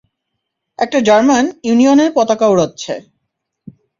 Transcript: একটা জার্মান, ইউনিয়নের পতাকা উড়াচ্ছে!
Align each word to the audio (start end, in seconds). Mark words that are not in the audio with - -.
একটা 0.79 0.99
জার্মান, 1.01 1.45
ইউনিয়নের 1.63 2.09
পতাকা 2.15 2.45
উড়াচ্ছে! 2.47 2.93